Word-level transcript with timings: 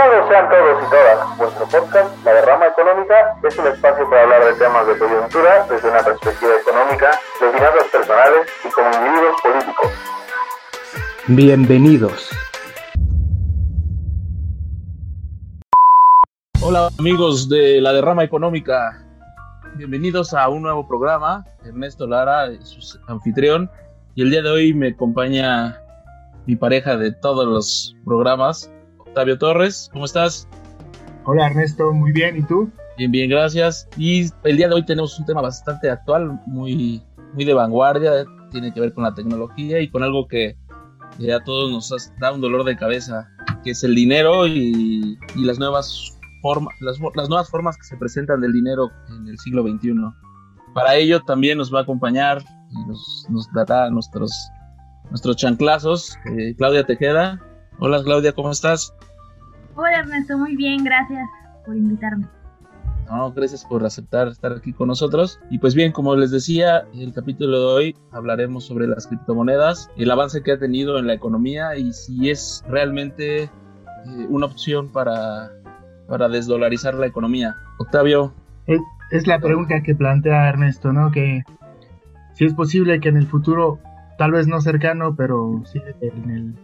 Bienvenidos 0.00 0.28
sean 0.30 0.48
todos 0.48 0.82
y 0.82 0.90
todas. 0.90 1.36
Vuestro 1.36 1.66
podcast, 1.66 2.24
La 2.24 2.32
Derrama 2.32 2.66
Económica, 2.68 3.36
es 3.46 3.58
un 3.58 3.66
espacio 3.66 4.08
para 4.08 4.22
hablar 4.22 4.44
de 4.46 4.54
temas 4.54 4.86
de 4.86 4.96
coyuntura 4.96 5.66
desde 5.68 5.90
una 5.90 6.00
perspectiva 6.00 6.52
económica, 6.58 7.10
de 7.38 7.52
finanzas 7.52 7.84
personales 7.92 8.48
y 8.64 8.70
como 8.70 8.88
individuos 8.88 9.36
políticos. 9.42 9.90
Bienvenidos. 11.28 12.30
Hola 16.62 16.88
amigos 16.98 17.50
de 17.50 17.82
La 17.82 17.92
Derrama 17.92 18.24
Económica. 18.24 19.04
Bienvenidos 19.74 20.32
a 20.32 20.48
un 20.48 20.62
nuevo 20.62 20.88
programa. 20.88 21.44
Ernesto 21.62 22.06
Lara, 22.06 22.48
su 22.62 22.98
anfitrión. 23.06 23.70
Y 24.14 24.22
el 24.22 24.30
día 24.30 24.40
de 24.40 24.50
hoy 24.50 24.72
me 24.72 24.88
acompaña 24.88 25.78
mi 26.46 26.56
pareja 26.56 26.96
de 26.96 27.12
todos 27.12 27.46
los 27.46 27.96
programas, 28.06 28.72
Octavio 29.10 29.38
Torres. 29.38 29.90
¿Cómo 29.92 30.04
estás? 30.04 30.48
Hola 31.24 31.48
Ernesto, 31.48 31.92
muy 31.92 32.12
bien. 32.12 32.36
¿Y 32.36 32.42
tú? 32.42 32.70
Bien, 32.96 33.10
bien, 33.10 33.28
gracias. 33.28 33.88
Y 33.96 34.30
el 34.44 34.56
día 34.56 34.68
de 34.68 34.74
hoy 34.74 34.84
tenemos 34.84 35.18
un 35.18 35.26
tema 35.26 35.42
bastante 35.42 35.90
actual, 35.90 36.40
muy, 36.46 37.02
muy 37.34 37.44
de 37.44 37.52
vanguardia. 37.52 38.24
Tiene 38.52 38.72
que 38.72 38.80
ver 38.80 38.94
con 38.94 39.02
la 39.02 39.12
tecnología 39.12 39.80
y 39.80 39.90
con 39.90 40.04
algo 40.04 40.28
que, 40.28 40.56
que 41.18 41.32
a 41.32 41.42
todos 41.42 41.72
nos 41.72 42.12
da 42.20 42.32
un 42.32 42.40
dolor 42.40 42.62
de 42.62 42.76
cabeza, 42.76 43.28
que 43.64 43.72
es 43.72 43.82
el 43.82 43.96
dinero 43.96 44.46
y, 44.46 45.18
y 45.34 45.44
las 45.44 45.58
nuevas 45.58 46.16
formas, 46.40 46.72
las, 46.80 46.98
las, 47.16 47.28
nuevas 47.28 47.50
formas 47.50 47.76
que 47.76 47.84
se 47.84 47.96
presentan 47.96 48.40
del 48.40 48.52
dinero 48.52 48.92
en 49.08 49.26
el 49.26 49.38
siglo 49.38 49.64
XXI. 49.64 49.92
Para 50.72 50.94
ello 50.94 51.20
también 51.22 51.58
nos 51.58 51.74
va 51.74 51.80
a 51.80 51.82
acompañar 51.82 52.42
y 52.70 52.86
nos, 52.86 53.26
nos 53.28 53.52
dará 53.52 53.90
nuestros 53.90 54.32
nuestros 55.08 55.34
chanclazos, 55.34 56.16
eh, 56.26 56.54
Claudia 56.56 56.84
Tejeda. 56.84 57.40
Hola 57.80 58.04
Claudia, 58.04 58.32
¿cómo 58.32 58.52
estás? 58.52 58.94
Hola 59.76 60.00
Ernesto, 60.00 60.36
muy 60.36 60.56
bien, 60.56 60.84
gracias 60.84 61.28
por 61.64 61.76
invitarme. 61.76 62.26
No, 63.10 63.32
gracias 63.32 63.64
por 63.64 63.84
aceptar 63.84 64.28
estar 64.28 64.52
aquí 64.52 64.72
con 64.72 64.88
nosotros. 64.88 65.40
Y 65.50 65.58
pues 65.58 65.74
bien, 65.74 65.90
como 65.90 66.14
les 66.14 66.30
decía, 66.30 66.84
el 66.94 67.12
capítulo 67.12 67.58
de 67.58 67.66
hoy 67.66 67.96
hablaremos 68.12 68.64
sobre 68.64 68.86
las 68.86 69.06
criptomonedas, 69.06 69.90
el 69.96 70.10
avance 70.10 70.42
que 70.42 70.52
ha 70.52 70.58
tenido 70.58 70.98
en 70.98 71.08
la 71.08 71.14
economía 71.14 71.76
y 71.76 71.92
si 71.92 72.30
es 72.30 72.64
realmente 72.68 73.44
eh, 73.44 73.50
una 74.28 74.46
opción 74.46 74.88
para, 74.88 75.50
para 76.06 76.28
desdolarizar 76.28 76.94
la 76.94 77.06
economía. 77.06 77.56
Octavio. 77.78 78.32
Es, 78.66 78.80
es 79.10 79.26
la 79.26 79.40
pregunta 79.40 79.82
que 79.82 79.94
plantea 79.96 80.48
Ernesto, 80.48 80.92
¿no? 80.92 81.10
Que 81.10 81.42
si 82.34 82.44
es 82.44 82.54
posible 82.54 83.00
que 83.00 83.08
en 83.08 83.16
el 83.16 83.26
futuro 83.26 83.80
tal 84.18 84.32
vez 84.32 84.46
no 84.46 84.60
cercano, 84.60 85.16
pero 85.16 85.62
sí 85.64 85.80
en 86.00 86.30
el, 86.30 86.54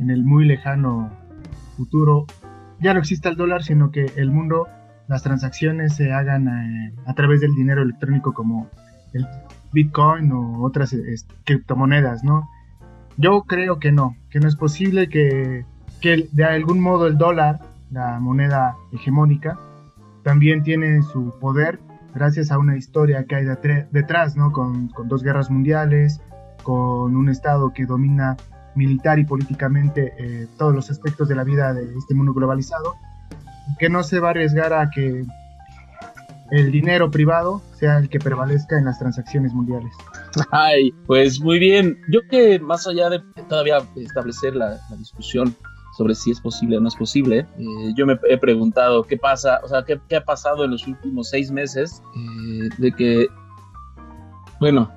en 0.00 0.10
el 0.10 0.24
muy 0.24 0.44
lejano 0.44 1.10
futuro, 1.78 2.26
ya 2.80 2.92
no 2.92 3.00
exista 3.00 3.28
el 3.28 3.36
dólar, 3.36 3.62
sino 3.62 3.90
que 3.90 4.06
el 4.16 4.30
mundo, 4.30 4.66
las 5.06 5.22
transacciones 5.22 5.94
se 5.94 6.12
hagan 6.12 6.48
eh, 6.48 6.94
a 7.06 7.14
través 7.14 7.40
del 7.40 7.54
dinero 7.54 7.82
electrónico 7.82 8.34
como 8.34 8.68
el 9.14 9.26
Bitcoin 9.72 10.32
o 10.32 10.62
otras 10.62 10.92
este, 10.92 11.34
criptomonedas, 11.44 12.24
¿no? 12.24 12.48
Yo 13.16 13.42
creo 13.42 13.78
que 13.78 13.92
no, 13.92 14.16
que 14.30 14.40
no 14.40 14.48
es 14.48 14.56
posible 14.56 15.08
que, 15.08 15.64
que 16.00 16.28
de 16.32 16.44
algún 16.44 16.80
modo 16.80 17.06
el 17.06 17.16
dólar, 17.16 17.60
la 17.90 18.18
moneda 18.20 18.76
hegemónica, 18.92 19.58
también 20.22 20.62
tiene 20.62 21.02
su 21.02 21.34
poder 21.40 21.78
gracias 22.14 22.50
a 22.50 22.58
una 22.58 22.76
historia 22.76 23.24
que 23.24 23.36
hay 23.36 23.44
detrás, 23.90 24.36
¿no? 24.36 24.52
Con, 24.52 24.88
con 24.88 25.08
dos 25.08 25.22
guerras 25.22 25.50
mundiales, 25.50 26.20
con 26.62 27.16
un 27.16 27.28
Estado 27.28 27.72
que 27.72 27.86
domina 27.86 28.36
militar 28.78 29.18
y 29.18 29.24
políticamente 29.24 30.14
eh, 30.18 30.46
todos 30.56 30.74
los 30.74 30.90
aspectos 30.90 31.28
de 31.28 31.34
la 31.34 31.44
vida 31.44 31.74
de 31.74 31.82
este 31.96 32.14
mundo 32.14 32.32
globalizado, 32.32 32.94
que 33.78 33.90
no 33.90 34.02
se 34.02 34.20
va 34.20 34.28
a 34.28 34.30
arriesgar 34.30 34.72
a 34.72 34.88
que 34.90 35.24
el 36.50 36.72
dinero 36.72 37.10
privado 37.10 37.60
sea 37.74 37.98
el 37.98 38.08
que 38.08 38.18
prevalezca 38.18 38.78
en 38.78 38.86
las 38.86 38.98
transacciones 38.98 39.52
mundiales. 39.52 39.92
Ay, 40.50 40.92
pues 41.06 41.40
muy 41.40 41.58
bien. 41.58 41.98
Yo 42.10 42.20
que 42.30 42.58
más 42.58 42.86
allá 42.86 43.10
de 43.10 43.20
todavía 43.48 43.78
establecer 43.96 44.56
la, 44.56 44.78
la 44.88 44.96
discusión 44.96 45.54
sobre 45.96 46.14
si 46.14 46.30
es 46.30 46.40
posible 46.40 46.78
o 46.78 46.80
no 46.80 46.88
es 46.88 46.96
posible, 46.96 47.40
eh, 47.58 47.92
yo 47.96 48.06
me 48.06 48.18
he 48.28 48.38
preguntado 48.38 49.02
qué 49.02 49.16
pasa, 49.16 49.60
o 49.64 49.68
sea, 49.68 49.82
qué, 49.82 50.00
qué 50.08 50.16
ha 50.16 50.24
pasado 50.24 50.64
en 50.64 50.70
los 50.70 50.86
últimos 50.86 51.28
seis 51.28 51.50
meses 51.50 52.02
eh, 52.16 52.68
de 52.78 52.92
que, 52.92 53.26
bueno, 54.60 54.90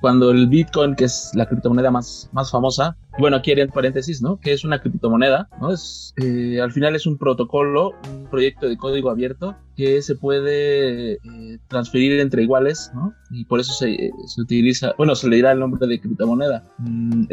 cuando 0.00 0.30
el 0.30 0.48
Bitcoin, 0.48 0.94
que 0.94 1.06
es 1.06 1.32
la 1.34 1.46
criptomoneda 1.46 1.90
más, 1.90 2.28
más 2.32 2.50
famosa, 2.50 2.96
bueno, 3.18 3.36
aquí 3.36 3.52
en 3.52 3.68
paréntesis, 3.68 4.22
¿no? 4.22 4.38
Que 4.38 4.52
es 4.52 4.64
una 4.64 4.80
criptomoneda, 4.80 5.48
¿no? 5.60 5.70
Eh, 6.16 6.60
al 6.60 6.72
final 6.72 6.94
es 6.94 7.06
un 7.06 7.18
protocolo, 7.18 7.92
un 8.12 8.26
proyecto 8.30 8.68
de 8.68 8.76
código 8.76 9.10
abierto 9.10 9.56
que 9.76 10.02
se 10.02 10.14
puede 10.14 11.14
eh, 11.14 11.58
transferir 11.68 12.20
entre 12.20 12.42
iguales, 12.42 12.90
¿no? 12.94 13.14
Y 13.30 13.44
por 13.44 13.60
eso 13.60 13.72
se, 13.72 14.10
se, 14.26 14.40
utiliza, 14.40 14.94
bueno, 14.96 15.14
se 15.14 15.28
le 15.28 15.36
dirá 15.36 15.52
el 15.52 15.60
nombre 15.60 15.86
de 15.86 16.00
criptomoneda. 16.00 16.62
Mm, 16.78 17.24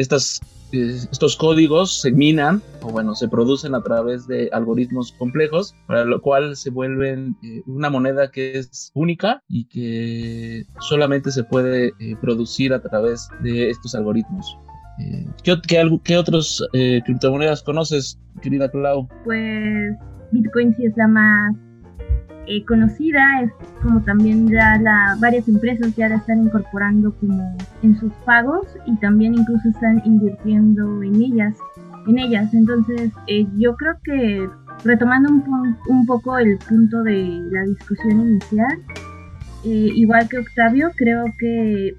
eh, 0.72 1.06
estos 1.12 1.36
códigos 1.36 2.02
se 2.02 2.12
minan, 2.12 2.62
o 2.81 2.92
bueno, 2.92 3.16
se 3.16 3.28
producen 3.28 3.75
a 3.75 3.81
través 3.81 4.28
de 4.28 4.50
algoritmos 4.53 5.12
complejos, 5.13 5.75
para 5.86 6.06
lo 6.06 6.22
cual 6.22 6.56
se 6.56 6.69
vuelven 6.69 7.36
eh, 7.44 7.62
una 7.66 7.90
moneda 7.90 8.31
que 8.31 8.58
es 8.58 8.92
única 8.94 9.44
y 9.50 9.66
que 9.66 10.63
solamente 10.80 11.31
se 11.31 11.44
puede 11.44 11.94
eh, 12.00 12.16
producir 12.22 12.74
a 12.74 12.81
través 12.81 13.28
de 13.42 13.69
estos 13.69 13.96
algoritmos. 13.96 14.58
¿Qué, 15.44 15.56
qué, 15.68 16.00
qué 16.03 16.18
otros 16.18 16.68
eh, 16.74 17.02
criptomonedas 17.06 17.63
conoces, 17.63 18.19
querida 18.41 18.69
Clau? 18.69 19.07
Pues 19.24 19.97
Bitcoin 20.31 20.75
sí 20.75 20.85
es 20.85 20.96
la 20.96 21.07
más 21.07 21.56
eh, 22.47 22.66
conocida, 22.66 23.22
es 23.44 23.51
como 23.81 24.01
también 24.01 24.50
ya 24.50 24.78
la, 24.78 25.16
varias 25.19 25.47
empresas 25.47 25.96
ya 25.96 26.09
la 26.09 26.16
están 26.16 26.44
incorporando 26.44 27.13
como 27.19 27.56
en 27.84 27.97
sus 28.00 28.12
pagos 28.25 28.68
y 28.85 28.96
también 28.97 29.35
incluso 29.35 29.69
están 29.69 30.01
invirtiendo 30.06 31.03
en 31.03 31.22
ellas. 31.22 31.56
En 32.07 32.18
ellas. 32.18 32.51
Entonces, 32.53 33.12
eh, 33.28 33.46
yo 33.57 33.75
creo 33.75 33.94
que 34.03 34.50
retomando 34.84 35.30
un, 35.30 35.78
un, 35.88 36.06
poco 36.07 36.38
el 36.40 36.57
punto 36.68 37.03
de 37.03 37.40
la 37.51 37.63
discusión 37.63 38.19
inicial, 38.19 38.80
eh, 39.63 39.91
igual 39.96 40.28
que 40.28 40.40
Octavio, 40.40 40.91
creo 40.96 41.25
que 41.40 41.96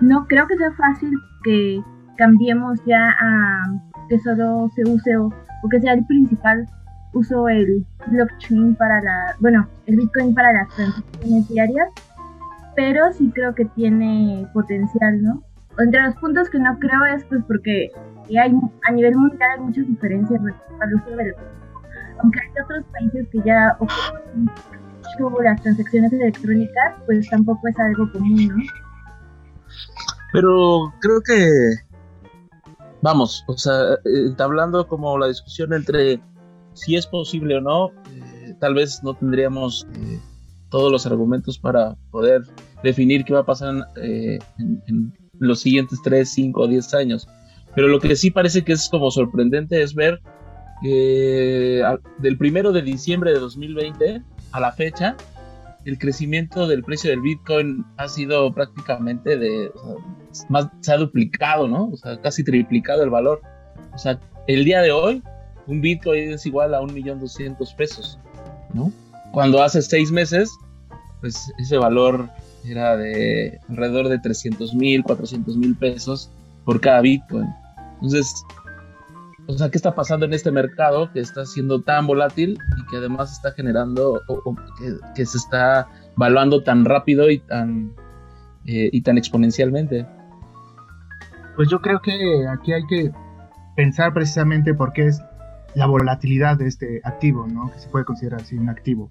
no 0.00 0.26
creo 0.26 0.48
que 0.48 0.56
sea 0.56 0.72
fácil 0.72 1.10
que 1.44 1.82
cambiemos 2.16 2.78
ya 2.84 3.10
a 3.20 3.62
que 4.08 4.18
solo 4.20 4.70
se 4.74 4.82
use 4.88 5.16
o, 5.16 5.26
o 5.26 5.68
que 5.68 5.80
sea 5.80 5.94
el 5.94 6.04
principal 6.06 6.66
uso 7.14 7.48
el 7.48 7.84
blockchain 8.06 8.74
para 8.76 9.00
la, 9.02 9.36
bueno, 9.40 9.68
el 9.86 9.96
Bitcoin 9.96 10.34
para 10.34 10.52
las 10.52 10.68
transacciones 10.74 11.48
diarias, 11.48 11.88
pero 12.74 13.12
sí 13.12 13.30
creo 13.34 13.54
que 13.54 13.66
tiene 13.66 14.46
potencial, 14.52 15.22
¿no? 15.22 15.42
Entre 15.78 16.02
los 16.02 16.14
puntos 16.16 16.50
que 16.50 16.58
no 16.58 16.78
creo 16.78 17.04
es 17.14 17.24
pues 17.24 17.42
porque 17.46 17.90
hay, 18.28 18.52
a 18.88 18.92
nivel 18.92 19.16
mundial 19.16 19.50
hay 19.54 19.60
muchas 19.60 19.86
diferencias 19.86 20.42
respecto 20.42 20.82
al 20.82 20.94
uso 20.94 21.16
del 21.16 21.34
aunque 22.18 22.40
hay 22.40 22.62
otros 22.62 22.84
países 22.92 23.26
que 23.32 23.38
ya 23.44 23.76
ocupan 23.80 24.44
mucho 24.44 25.42
las 25.42 25.60
transacciones 25.62 26.12
electrónicas, 26.12 26.94
pues 27.06 27.28
tampoco 27.28 27.66
es 27.68 27.78
algo 27.78 28.10
común, 28.12 28.48
¿no? 28.48 28.64
Pero 30.32 30.92
creo 31.00 31.20
que 31.20 31.48
vamos, 33.02 33.44
o 33.48 33.58
sea, 33.58 33.98
hablando 34.38 34.86
como 34.86 35.18
la 35.18 35.26
discusión 35.26 35.72
entre 35.72 36.20
si 36.74 36.96
es 36.96 37.06
posible 37.06 37.56
o 37.56 37.60
no, 37.60 37.90
eh, 38.10 38.54
tal 38.60 38.74
vez 38.74 39.02
no 39.02 39.14
tendríamos 39.14 39.86
eh, 39.94 40.18
todos 40.70 40.90
los 40.90 41.04
argumentos 41.04 41.58
para 41.58 41.96
poder 42.10 42.42
definir 42.82 43.24
qué 43.24 43.34
va 43.34 43.40
a 43.40 43.46
pasar 43.46 43.86
eh, 43.96 44.38
en, 44.58 44.82
en, 44.86 45.12
los 45.38 45.60
siguientes 45.60 45.98
3, 46.04 46.28
5 46.28 46.60
o 46.60 46.68
10 46.68 46.94
años. 46.94 47.28
Pero 47.74 47.88
lo 47.88 47.98
que 47.98 48.14
sí 48.14 48.30
parece 48.30 48.62
que 48.62 48.72
es 48.72 48.88
como 48.88 49.10
sorprendente 49.10 49.82
es 49.82 49.94
ver 49.94 50.20
que 50.82 51.82
del 52.18 52.38
primero 52.38 52.70
de 52.70 52.82
diciembre 52.82 53.32
de 53.32 53.40
2020 53.40 54.22
a 54.52 54.60
la 54.60 54.70
fecha, 54.72 55.16
el 55.84 55.98
crecimiento 55.98 56.68
del 56.68 56.84
precio 56.84 57.10
del 57.10 57.20
Bitcoin 57.22 57.84
ha 57.96 58.08
sido 58.08 58.52
prácticamente 58.54 59.36
de, 59.36 59.72
más, 60.48 60.68
se 60.80 60.92
ha 60.92 60.96
duplicado, 60.96 61.68
¿no? 61.68 61.88
O 61.88 61.96
sea, 61.96 62.20
casi 62.20 62.44
triplicado 62.44 63.02
el 63.02 63.10
valor. 63.10 63.40
O 63.94 63.98
sea, 63.98 64.18
el 64.46 64.64
día 64.64 64.80
de 64.80 64.92
hoy, 64.92 65.22
un 65.66 65.80
Bitcoin 65.80 66.32
es 66.32 66.46
igual 66.46 66.74
a 66.74 66.80
un 66.80 66.92
millón 66.92 67.20
doscientos 67.20 67.72
pesos, 67.74 68.18
¿no? 68.74 68.92
Cuando 69.32 69.62
hace 69.62 69.80
seis 69.82 70.10
meses, 70.10 70.50
pues 71.20 71.52
ese 71.58 71.76
valor 71.78 72.28
era 72.64 72.96
de 72.96 73.58
alrededor 73.68 74.08
de 74.08 74.18
300 74.18 74.74
mil, 74.74 75.02
400 75.02 75.56
mil 75.56 75.76
pesos 75.76 76.30
por 76.64 76.80
cada 76.80 77.00
Bitcoin. 77.00 77.48
Entonces, 77.94 78.34
o 79.46 79.58
sea, 79.58 79.70
¿qué 79.70 79.76
está 79.76 79.94
pasando 79.94 80.26
en 80.26 80.34
este 80.34 80.50
mercado 80.50 81.10
que 81.12 81.20
está 81.20 81.44
siendo 81.44 81.82
tan 81.82 82.06
volátil 82.06 82.58
y 82.78 82.90
que 82.90 82.96
además 82.96 83.32
está 83.32 83.52
generando 83.52 84.20
o, 84.28 84.34
o 84.44 84.54
que, 84.54 84.94
que, 85.14 85.26
se 85.26 85.38
está 85.38 85.88
valuando 86.16 86.62
tan 86.62 86.84
rápido 86.84 87.30
y 87.30 87.38
tan, 87.38 87.92
eh, 88.66 88.90
y 88.92 89.00
tan 89.02 89.18
exponencialmente? 89.18 90.06
Pues 91.56 91.68
yo 91.68 91.80
creo 91.80 92.00
que 92.00 92.46
aquí 92.48 92.72
hay 92.72 92.86
que 92.86 93.12
pensar 93.76 94.14
precisamente 94.14 94.74
por 94.74 94.92
qué 94.92 95.08
es 95.08 95.22
la 95.74 95.86
volatilidad 95.86 96.56
de 96.56 96.66
este 96.66 97.00
activo, 97.04 97.46
¿no? 97.46 97.70
que 97.70 97.78
se 97.78 97.88
puede 97.88 98.04
considerar 98.04 98.40
así 98.40 98.56
un 98.56 98.68
activo. 98.68 99.10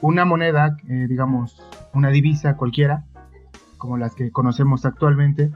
Una 0.00 0.24
moneda, 0.24 0.76
eh, 0.88 1.06
digamos, 1.08 1.60
una 1.94 2.10
divisa 2.10 2.56
cualquiera, 2.56 3.04
como 3.78 3.96
las 3.96 4.14
que 4.14 4.30
conocemos 4.30 4.84
actualmente, 4.84 5.50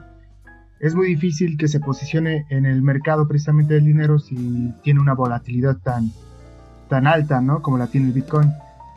es 0.79 0.95
muy 0.95 1.07
difícil 1.07 1.57
que 1.57 1.67
se 1.67 1.79
posicione 1.79 2.45
en 2.49 2.65
el 2.65 2.81
mercado 2.81 3.27
precisamente 3.27 3.75
del 3.75 3.85
dinero 3.85 4.19
si 4.19 4.73
tiene 4.83 4.99
una 4.99 5.13
volatilidad 5.13 5.77
tan, 5.77 6.11
tan 6.89 7.05
alta, 7.05 7.39
¿no? 7.39 7.61
Como 7.61 7.77
la 7.77 7.87
tiene 7.87 8.07
el 8.07 8.13
Bitcoin. 8.13 8.51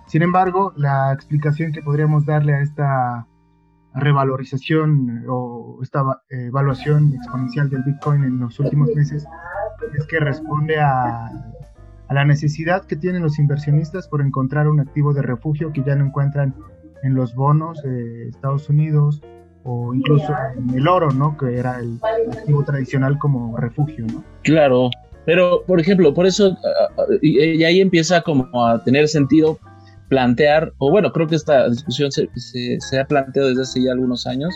Sin 0.06 0.22
embargo, 0.22 0.72
la 0.76 1.12
explicación 1.12 1.72
que 1.72 1.82
podríamos 1.82 2.24
darle 2.24 2.54
a 2.54 2.62
esta 2.62 3.26
revalorización 3.94 5.24
o 5.28 5.78
esta 5.82 6.02
evaluación 6.28 7.14
exponencial 7.14 7.70
del 7.70 7.82
Bitcoin 7.84 8.24
en 8.24 8.40
los 8.40 8.58
últimos 8.58 8.88
meses 8.94 9.24
es 9.96 10.06
que 10.06 10.18
responde 10.18 10.80
a, 10.80 11.26
a 11.26 12.14
la 12.14 12.24
necesidad 12.24 12.84
que 12.84 12.96
tienen 12.96 13.22
los 13.22 13.38
inversionistas 13.38 14.08
por 14.08 14.20
encontrar 14.20 14.68
un 14.68 14.80
activo 14.80 15.12
de 15.12 15.22
refugio 15.22 15.72
que 15.72 15.82
ya 15.84 15.94
no 15.94 16.06
encuentran 16.06 16.54
en 17.02 17.14
los 17.14 17.34
bonos 17.34 17.82
de 17.82 18.28
Estados 18.28 18.68
Unidos 18.68 19.22
o 19.64 19.94
incluso 19.94 20.34
en 20.56 20.70
el 20.76 20.86
oro, 20.88 21.10
¿no? 21.10 21.36
Que 21.36 21.58
era 21.58 21.78
el 21.78 21.98
activo 22.32 22.64
tradicional 22.64 23.18
como 23.18 23.56
refugio, 23.56 24.06
¿no? 24.06 24.22
Claro, 24.42 24.90
pero 25.24 25.62
por 25.66 25.80
ejemplo, 25.80 26.12
por 26.12 26.26
eso, 26.26 26.56
y, 27.22 27.62
ahí 27.64 27.80
empieza 27.80 28.20
como 28.20 28.46
a 28.64 28.82
tener 28.84 29.08
sentido 29.08 29.58
plantear, 30.14 30.72
o 30.78 30.92
bueno, 30.92 31.12
creo 31.12 31.26
que 31.26 31.34
esta 31.34 31.68
discusión 31.68 32.12
se, 32.12 33.00
ha 33.00 33.04
planteado 33.04 33.48
desde 33.48 33.62
hace 33.62 33.82
ya 33.82 33.90
algunos 33.90 34.28
años, 34.28 34.54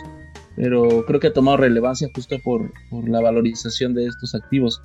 pero 0.55 1.03
creo 1.05 1.19
que 1.19 1.27
ha 1.27 1.33
tomado 1.33 1.57
relevancia 1.57 2.07
justo 2.15 2.37
por, 2.45 2.71
la 3.09 3.19
valorización 3.19 3.93
de 3.93 4.05
estos 4.05 4.35
activos, 4.35 4.81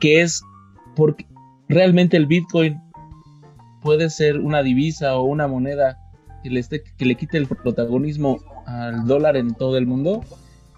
que, 0.00 0.22
es 0.22 0.40
porque 0.94 1.26
realmente 1.68 2.16
el 2.16 2.24
Bitcoin 2.24 2.80
puede 3.82 4.08
ser 4.08 4.40
una 4.40 4.62
divisa 4.62 5.16
o 5.16 5.24
una 5.24 5.48
moneda 5.48 5.98
que 6.42 6.48
le, 6.48 6.64
que 6.96 7.04
le 7.04 7.14
quite 7.14 7.36
el 7.36 7.46
protagonismo 7.46 8.38
al 8.64 9.06
dólar 9.06 9.36
en 9.36 9.52
todo 9.52 9.76
el 9.76 9.84
mundo, 9.84 10.24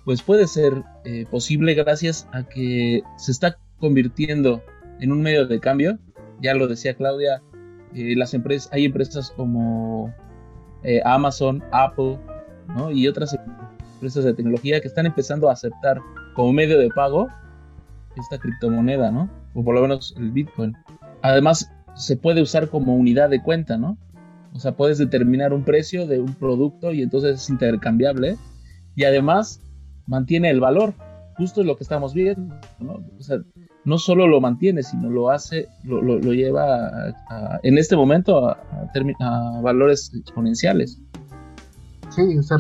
pues 0.05 0.21
puede 0.21 0.49
ser 0.49 0.83
eh, 1.05 1.27
posible 1.31 1.75
gracias 1.75 2.27
a 2.33 2.43
que 2.43 3.03
se 3.17 3.31
está 3.31 3.57
convirtiendo 3.79 4.65
en 4.99 5.13
un 5.13 5.23
medio 5.23 5.47
de 5.47 5.61
cambio. 5.61 5.97
Ya 6.41 6.55
lo 6.55 6.67
decía 6.67 6.95
Claudia, 6.95 7.41
eh, 7.95 8.15
las 8.17 8.35
empresas, 8.35 8.71
hay 8.73 8.85
empresas 8.85 9.31
como 9.31 10.13
eh, 10.83 11.01
Amazon, 11.05 11.63
Apple, 11.73 12.19
y 12.93 13.09
otras 13.09 13.37
empresas 13.95 14.25
de 14.25 14.35
tecnología 14.35 14.81
que 14.81 14.89
están 14.89 15.07
empezando 15.07 15.49
a 15.49 15.55
aceptar 15.55 16.01
como 16.35 16.53
medio 16.53 16.79
de 16.79 16.89
pago 16.91 17.29
esta 18.17 18.39
criptomoneda, 18.39 19.11
¿no? 19.11 19.31
O 19.55 19.65
por 19.65 19.75
lo 19.75 19.83
menos 19.83 20.15
el 20.19 20.31
Bitcoin. 20.31 20.77
Además, 21.23 21.71
se 21.95 22.17
puede 22.17 22.43
usar 22.43 22.69
como 22.69 22.95
unidad 22.95 23.31
de 23.31 23.43
cuenta, 23.43 23.77
¿no? 23.77 23.97
O 24.55 24.59
sea, 24.59 24.73
puedes 24.73 24.99
determinar 24.99 25.53
un 25.53 25.65
precio 25.65 26.07
de 26.07 26.21
un 26.21 26.35
producto 26.35 26.93
y 26.93 27.03
entonces 27.03 27.43
es 27.43 27.51
intercambiable. 27.51 28.37
Y 28.95 29.05
además 29.05 29.61
mantiene 30.07 30.51
el 30.51 30.61
valor. 30.61 30.95
Justo 31.37 31.61
es 31.61 31.67
lo 31.67 31.77
que 31.77 31.85
estamos 31.85 32.15
viendo. 32.15 32.55
¿no? 32.81 33.05
No 33.89 33.97
solo 33.97 34.27
lo 34.27 34.41
mantiene, 34.41 34.83
sino 34.83 35.09
lo 35.09 35.31
hace, 35.31 35.67
lo, 35.83 36.03
lo, 36.03 36.19
lleva 36.19 36.91
en 37.63 37.79
este 37.79 37.97
momento 37.97 38.51
a, 38.51 39.61
valores 39.63 40.13
exponenciales. 40.15 41.01
Sí, 42.11 42.37
o 42.37 42.43
sea, 42.43 42.59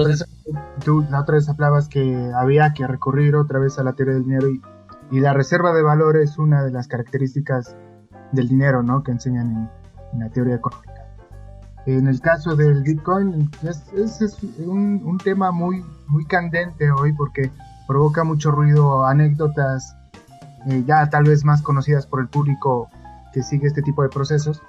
tú 0.84 1.04
la 1.10 1.20
otra 1.20 1.34
vez 1.34 1.48
hablabas 1.48 1.88
que 1.88 2.32
había 2.34 2.72
que 2.72 2.86
recurrir 2.86 3.36
otra 3.36 3.58
vez 3.58 3.78
a 3.78 3.82
la 3.82 3.92
teoría 3.92 4.14
del 4.14 4.24
dinero 4.24 4.48
y, 4.48 4.60
y 5.10 5.20
la 5.20 5.34
reserva 5.34 5.74
de 5.74 5.82
valor 5.82 6.16
es 6.16 6.38
una 6.38 6.64
de 6.64 6.70
las 6.70 6.88
características 6.88 7.76
del 8.32 8.48
dinero, 8.48 8.82
¿no? 8.82 9.02
Que 9.02 9.12
enseñan 9.12 9.50
en, 9.50 9.68
en 10.14 10.20
la 10.20 10.30
teoría 10.30 10.54
económica. 10.54 10.92
En 11.84 12.08
el 12.08 12.20
caso 12.20 12.56
del 12.56 12.82
Bitcoin, 12.82 13.50
es, 13.62 13.82
es, 13.92 14.36
un, 14.66 15.02
un, 15.04 15.18
tema 15.18 15.50
muy, 15.50 15.84
muy 16.06 16.24
candente 16.24 16.90
hoy 16.90 17.12
porque 17.12 17.50
provoca 17.86 18.24
mucho 18.24 18.50
ruido, 18.50 19.06
anécdotas 19.06 19.97
eh, 20.68 20.84
ya 20.86 21.08
tal 21.10 21.24
vez 21.24 21.44
más 21.44 21.62
conocidas 21.62 22.06
por 22.06 22.20
el 22.20 22.28
público 22.28 22.88
que 23.32 23.42
sigue 23.42 23.66
este 23.66 23.82
tipo 23.82 24.02
de 24.02 24.08
procesos, 24.08 24.62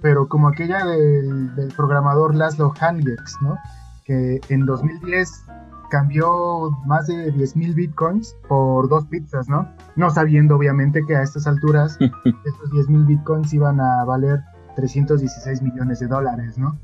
pero 0.00 0.28
como 0.28 0.48
aquella 0.48 0.84
del, 0.84 1.54
del 1.54 1.68
programador 1.74 2.34
Laszlo 2.34 2.72
Hangex, 2.78 3.38
¿no? 3.40 3.56
que 4.04 4.40
en 4.48 4.66
2010 4.66 5.44
cambió 5.90 6.70
más 6.86 7.06
de 7.06 7.32
10.000 7.34 7.74
bitcoins 7.74 8.34
por 8.48 8.88
dos 8.88 9.06
pizzas, 9.06 9.48
¿no? 9.48 9.68
No 9.94 10.10
sabiendo 10.10 10.56
obviamente 10.56 11.04
que 11.06 11.14
a 11.14 11.22
estas 11.22 11.46
alturas 11.46 11.98
estos 12.00 12.70
10.000 12.70 13.06
bitcoins 13.06 13.52
iban 13.52 13.80
a 13.80 14.04
valer 14.04 14.40
316 14.76 15.62
millones 15.62 16.00
de 16.00 16.06
dólares, 16.06 16.56
¿no? 16.56 16.78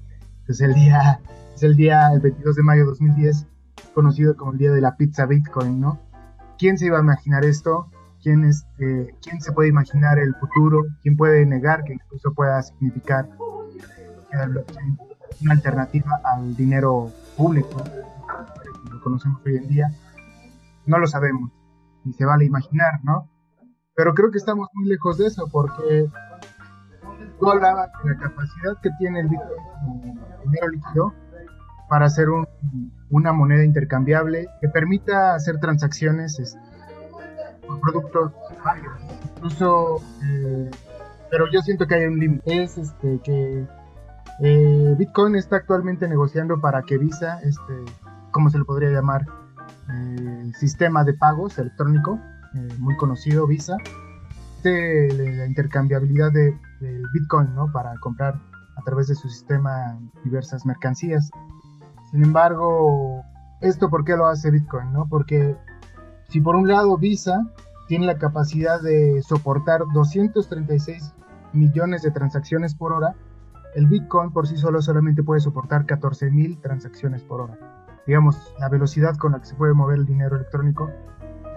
Es 0.47 0.61
el 0.61 0.75
día, 0.75 1.21
es 1.55 1.63
el 1.63 1.77
día, 1.77 2.13
el 2.13 2.21
22 2.21 2.57
de 2.57 2.63
mayo 2.63 2.83
de 2.83 2.89
2010, 2.89 3.47
conocido 3.95 4.37
como 4.37 4.53
el 4.53 4.59
día 4.59 4.73
de 4.73 4.81
la 4.81 4.97
pizza 4.97 5.27
Bitcoin, 5.27 5.81
¿no? 5.81 5.99
¿Quién 6.59 6.79
se 6.79 6.87
iba 6.87 6.99
a 6.99 7.03
imaginar 7.03 7.45
esto? 7.45 7.91
¿Quién, 8.23 8.45
este, 8.45 9.15
¿Quién 9.23 9.41
se 9.41 9.53
puede 9.53 9.69
imaginar 9.69 10.19
el 10.19 10.35
futuro? 10.35 10.85
¿Quién 11.03 11.17
puede 11.17 11.47
negar 11.47 11.85
que 11.85 11.95
incluso 11.95 12.33
pueda 12.35 12.61
significar 12.63 13.29
una 15.41 15.53
alternativa 15.53 16.21
al 16.25 16.57
dinero 16.57 17.13
público, 17.37 17.83
que 17.85 18.91
lo 18.91 19.01
conocemos 19.03 19.41
hoy 19.47 19.57
en 19.57 19.69
día? 19.69 19.91
No 20.87 20.99
lo 20.99 21.07
sabemos, 21.07 21.51
ni 22.05 22.13
se 22.13 22.25
vale 22.25 22.45
imaginar, 22.45 23.01
¿no? 23.05 23.29
Pero 23.95 24.15
creo 24.15 24.31
que 24.31 24.39
estamos 24.39 24.69
muy 24.75 24.89
lejos 24.89 25.19
de 25.19 25.27
eso, 25.27 25.49
porque 25.51 26.09
tú 27.39 27.51
hablabas 27.51 27.91
de 28.03 28.11
la 28.11 28.17
capacidad 28.19 28.81
que 28.83 28.91
tiene 28.99 29.21
el 29.21 29.29
como 29.29 30.01
dinero 30.45 30.69
líquido 30.69 31.15
para 31.89 32.07
hacer 32.07 32.29
una 33.11 33.33
moneda 33.33 33.65
intercambiable 33.65 34.49
que 34.61 34.69
permita 34.69 35.35
hacer 35.35 35.59
transacciones 35.59 36.39
productos 37.81 38.33
varios. 38.65 38.93
Incluso, 39.37 40.01
eh, 40.25 40.71
pero 41.31 41.47
yo 41.53 41.61
siento 41.61 41.87
que 41.87 41.95
hay 41.95 42.05
un 42.07 42.19
límite. 42.19 42.63
Es 42.63 42.79
este, 42.79 43.21
que 43.23 43.67
eh, 44.41 44.95
Bitcoin 44.99 45.37
está 45.37 45.57
actualmente 45.57 46.09
negociando 46.09 46.61
para 46.61 46.83
que 46.83 46.99
Visa, 46.99 47.41
este, 47.43 47.75
¿cómo 48.31 48.51
se 48.51 48.59
le 48.59 48.65
podría 48.65 48.91
llamar? 48.91 49.27
Eh, 49.91 50.53
sistema 50.59 51.05
de 51.05 51.15
pagos 51.15 51.59
electrónico, 51.59 52.19
muy 52.79 52.97
conocido, 52.97 53.47
Visa, 53.47 53.77
de 54.63 55.37
la 55.37 55.47
intercambiabilidad 55.47 56.33
de 56.33 56.55
del 56.81 57.03
Bitcoin, 57.13 57.55
¿no? 57.55 57.71
Para 57.73 57.95
comprar 57.99 58.35
a 58.77 58.83
través 58.83 59.09
de 59.09 59.15
su 59.15 59.29
sistema 59.29 59.99
diversas 60.25 60.65
mercancías. 60.65 61.31
Sin 62.11 62.25
embargo, 62.25 63.25
¿esto 63.61 63.91
por 63.91 64.05
qué 64.05 64.17
lo 64.17 64.27
hace 64.27 64.51
Bitcoin, 64.51 64.93
no? 64.93 65.07
Porque 65.09 65.57
si 66.29 66.41
por 66.41 66.57
un 66.57 66.69
lado 66.69 66.97
Visa 66.97 67.47
tiene 67.89 68.07
la 68.07 68.19
capacidad 68.19 68.81
de 68.81 69.23
soportar 69.23 69.81
236 69.93 71.15
millones 71.53 72.03
de 72.03 72.11
transacciones 72.11 72.75
por 72.75 72.93
hora, 72.93 73.17
el 73.75 73.87
Bitcoin 73.87 74.31
por 74.31 74.47
sí 74.47 74.57
solo 74.57 74.81
solamente 74.83 75.23
puede 75.23 75.41
soportar 75.41 75.87
14.000 75.87 76.61
transacciones 76.61 77.23
por 77.23 77.41
hora. 77.41 77.59
Digamos, 78.07 78.55
la 78.59 78.69
velocidad 78.69 79.17
con 79.17 79.33
la 79.33 79.41
que 79.41 79.47
se 79.47 79.55
puede 79.55 79.75
mover 79.75 79.99
el 79.99 80.07
dinero 80.07 80.37
electrónico, 80.37 80.91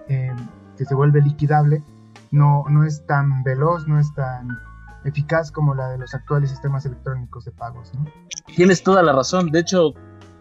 eh, 0.07 0.31
que 0.77 0.85
se 0.85 0.95
vuelve 0.95 1.21
liquidable, 1.21 1.83
no, 2.31 2.63
no 2.69 2.85
es 2.85 3.05
tan 3.05 3.43
veloz, 3.43 3.88
no 3.88 4.00
es 4.00 4.13
tan 4.13 4.50
eficaz 5.03 5.51
como 5.51 5.75
la 5.75 5.89
de 5.89 5.97
los 5.97 6.13
actuales 6.13 6.50
sistemas 6.50 6.85
electrónicos 6.85 7.45
de 7.45 7.51
pagos. 7.51 7.91
Tienes 8.55 8.83
toda 8.83 9.03
la 9.03 9.13
razón. 9.13 9.51
De 9.51 9.59
hecho, 9.59 9.93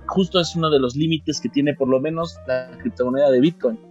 justo 0.07 0.41
es 0.41 0.55
uno 0.55 0.71
de 0.71 0.79
los 0.79 0.95
límites 0.95 1.41
que 1.41 1.49
tiene 1.49 1.75
por 1.75 1.89
lo 1.89 2.01
menos 2.01 2.39
la 2.47 2.71
criptomoneda 2.79 3.31
de 3.31 3.41
Bitcoin. 3.41 3.90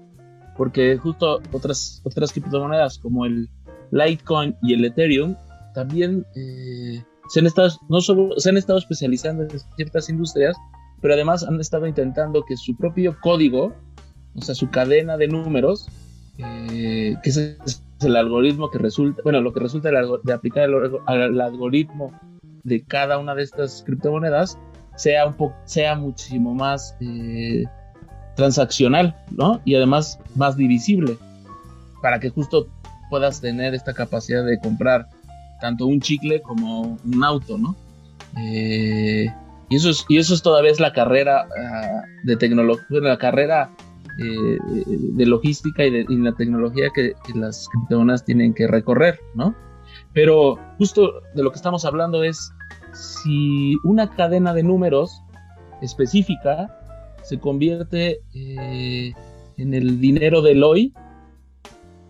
Porque 0.59 0.97
justo 0.97 1.39
otras, 1.53 2.01
otras 2.03 2.33
criptomonedas 2.33 2.97
como 2.97 3.25
el 3.25 3.47
Litecoin 3.91 4.57
y 4.61 4.73
el 4.73 4.83
Ethereum 4.83 5.37
también 5.73 6.25
eh, 6.35 7.01
se, 7.29 7.39
han 7.39 7.45
estado, 7.45 7.69
no 7.87 8.01
solo, 8.01 8.37
se 8.37 8.49
han 8.49 8.57
estado 8.57 8.77
especializando 8.77 9.43
en 9.43 9.51
ciertas 9.77 10.09
industrias, 10.09 10.57
pero 11.01 11.13
además 11.13 11.45
han 11.45 11.61
estado 11.61 11.87
intentando 11.87 12.43
que 12.43 12.57
su 12.57 12.75
propio 12.75 13.15
código, 13.21 13.73
o 14.35 14.41
sea, 14.41 14.53
su 14.53 14.69
cadena 14.69 15.15
de 15.15 15.29
números, 15.29 15.87
eh, 16.39 17.15
que 17.23 17.29
es 17.29 17.37
el 18.01 18.15
algoritmo 18.17 18.69
que 18.69 18.79
resulta, 18.79 19.21
bueno, 19.23 19.39
lo 19.39 19.53
que 19.53 19.61
resulta 19.61 19.89
de 19.91 20.33
aplicar 20.33 20.69
el, 21.07 21.39
algoritmo 21.39 22.11
de 22.65 22.83
cada 22.83 23.17
una 23.17 23.33
de 23.33 23.43
estas 23.43 23.81
criptomonedas 23.85 24.59
sea 24.97 25.25
un 25.25 25.37
sea 25.63 25.95
muchísimo 25.95 26.53
más 26.53 26.97
eh, 26.99 27.63
transaccional, 28.39 29.15
¿no? 29.31 29.59
Y 29.65 29.75
además 29.75 30.17
más 30.35 30.55
divisible, 30.55 31.17
para 32.01 32.19
que 32.19 32.29
justo 32.29 32.67
puedas 33.09 33.41
tener 33.41 33.75
esta 33.75 33.93
capacidad 33.93 34.45
de 34.45 34.57
comprar 34.59 35.09
tanto 35.59 35.85
un 35.85 35.99
chicle 35.99 36.41
como 36.41 36.97
un 37.05 37.23
auto, 37.23 37.57
¿no? 37.57 37.75
Eh, 38.37 39.27
y 39.69 39.75
eso 39.75 39.89
es, 39.89 40.05
y 40.07 40.17
eso 40.17 40.33
es 40.33 40.41
todavía 40.41 40.71
es 40.71 40.79
la 40.79 40.93
carrera 40.93 41.47
ah, 41.47 42.01
de 42.23 42.37
tecnología, 42.37 42.85
la 43.01 43.17
carrera 43.17 43.71
eh, 44.17 44.57
de 45.17 45.25
logística 45.25 45.83
y 45.83 45.91
de 45.91 46.05
la 46.09 46.31
tecnología 46.31 46.87
que, 46.95 47.13
las 47.35 47.67
criptomonedas 47.67 48.23
tienen 48.23 48.53
que 48.53 48.67
recorrer, 48.67 49.19
¿no? 49.35 49.53
Pero 50.13 50.57
justo 50.77 51.21
de 51.35 51.43
lo 51.43 51.51
que 51.51 51.57
estamos 51.57 51.83
hablando 51.83 52.23
es 52.23 52.51
si 52.93 53.75
una 53.83 54.09
cadena 54.09 54.53
de 54.53 54.63
números 54.63 55.21
específica 55.81 56.78
se 57.29 57.39
convierte 57.39 58.21
eh, 58.33 59.13
en 59.57 59.73
el 59.75 60.01
dinero 60.01 60.41
del 60.41 60.63
hoy, 60.63 60.93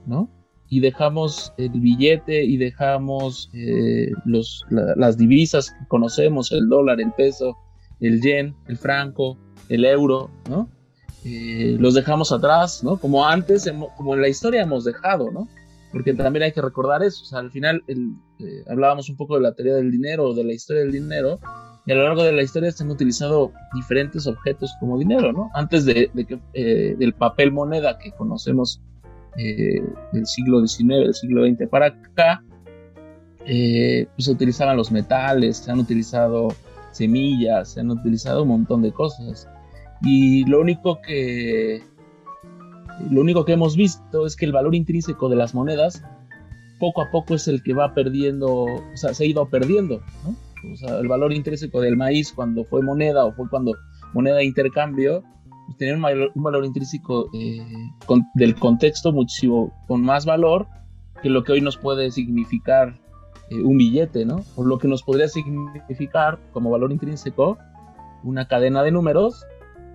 ¿no? 0.05 0.29
Y 0.69 0.79
dejamos 0.79 1.51
el 1.57 1.71
billete 1.71 2.45
y 2.45 2.55
dejamos 2.55 3.49
eh, 3.53 4.11
los, 4.23 4.65
las 4.69 5.17
divisas 5.17 5.71
que 5.71 5.88
conocemos, 5.89 6.53
el 6.53 6.69
dólar, 6.69 7.01
el 7.01 7.11
peso, 7.11 7.57
el 7.99 8.21
yen, 8.21 8.55
el 8.69 8.77
franco, 8.77 9.38
el 9.67 9.83
euro, 9.83 10.31
¿no? 10.49 10.69
Eh, 11.25 11.75
los 11.77 11.95
dejamos 11.95 12.31
atrás, 12.31 12.81
¿no? 12.81 12.95
Como 12.95 13.25
antes, 13.25 13.69
como 13.97 14.15
en 14.15 14.21
la 14.21 14.29
historia 14.29 14.61
hemos 14.61 14.85
dejado, 14.85 15.31
¿no? 15.31 15.49
Porque 15.91 16.13
también 16.13 16.43
hay 16.43 16.51
que 16.51 16.62
recordar 16.62 17.01
eso, 17.03 17.24
o 17.24 17.25
sea, 17.25 17.39
al 17.39 17.51
final 17.51 17.84
eh, 17.88 18.63
hablábamos 18.69 19.10
un 19.10 19.17
poco 19.17 19.36
de 19.36 19.41
la 19.41 19.53
teoría 19.53 19.75
del 19.75 19.91
dinero, 19.91 20.34
de 20.34 20.43
la 20.43 20.53
historia 20.53 20.84
del 20.84 20.91
dinero, 20.91 21.39
y 21.86 21.91
a 21.91 21.96
lo 21.96 22.03
largo 22.03 22.24
de 22.24 22.31
la 22.31 22.43
historia 22.43 22.72
se 22.72 22.84
han 22.84 22.91
utilizado 22.91 23.51
diferentes 23.74 24.27
objetos 24.27 24.72
como 24.79 25.00
dinero, 25.00 25.34
¿no? 25.34 25.50
Antes 25.55 25.86
de, 25.86 26.12
que, 26.27 26.39
eh, 26.53 26.96
del 27.00 27.13
papel 27.13 27.51
moneda 27.51 27.98
que 27.98 28.12
conocemos 28.12 28.81
del 29.36 30.25
siglo 30.25 30.65
XIX, 30.67 30.88
del 30.88 31.13
siglo 31.13 31.46
XX 31.46 31.69
para 31.69 31.86
acá, 31.86 32.43
pues 33.46 34.25
se 34.25 34.31
utilizaban 34.31 34.75
los 34.75 34.91
metales, 34.91 35.58
se 35.58 35.72
han 35.72 35.79
utilizado 35.79 36.50
semillas, 36.91 37.74
se 37.74 37.79
han 37.79 37.89
utilizado 37.91 38.43
un 38.43 38.50
montón 38.50 38.81
de 38.81 38.91
cosas. 38.91 39.48
Y 40.01 40.46
lo 40.46 40.62
único 40.62 41.01
que 41.01 41.81
lo 43.10 43.22
único 43.22 43.46
que 43.46 43.53
hemos 43.53 43.75
visto 43.75 44.25
es 44.25 44.36
que 44.36 44.46
el 44.46 44.51
valor 44.51 44.75
intrínseco 44.75 45.29
de 45.29 45.36
las 45.36 45.53
monedas 45.53 46.03
poco 46.79 47.01
a 47.01 47.12
poco 47.12 47.36
es 47.36 47.48
el 47.48 47.62
que 47.62 47.74
va 47.74 47.94
perdiendo, 47.94 48.50
o 48.50 48.82
sea, 48.96 49.13
se 49.13 49.24
ha 49.24 49.27
ido 49.27 49.50
perdiendo, 49.50 50.01
¿no? 50.24 50.36
O 50.72 50.75
sea, 50.75 51.00
el 51.00 51.08
valor 51.08 51.32
intrínseco 51.34 51.82
del 51.82 51.96
maíz 51.96 52.34
cuando 52.34 52.65
fue 52.65 52.82
moneda 52.82 53.25
o 53.25 53.34
fue 53.34 53.50
cuando 53.50 53.74
moneda 54.13 54.38
de 54.38 54.46
intercambio, 54.46 55.24
pues 55.65 55.77
tenía 55.77 55.96
un, 55.96 56.44
valor 56.44 56.65
intrínseco 56.65 57.29
eh, 57.34 57.65
del 58.34 58.56
contexto 58.56 59.12
muchísimo 59.12 59.74
con 59.88 60.01
más 60.01 60.25
valor 60.25 60.68
que 61.22 61.29
lo 61.29 61.44
que 61.44 61.53
hoy 61.53 61.62
nos 61.62 61.77
puede 61.77 62.12
significar 62.12 63.00
eh, 63.50 63.62
un 63.62 63.77
billete, 63.77 64.25
¿no? 64.25 64.44
O 64.56 64.63
lo 64.63 64.79
que 64.79 64.88
nos 64.88 65.03
podría 65.03 65.27
significar 65.27 66.39
como 66.51 66.70
valor 66.70 66.91
intrínseco 66.91 67.58
una 68.24 68.48
cadena 68.48 68.84
de 68.84 68.91
números 68.91 69.46